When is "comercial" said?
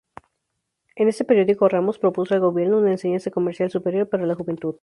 3.29-3.69